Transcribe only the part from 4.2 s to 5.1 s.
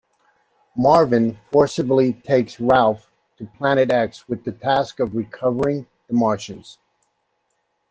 with the task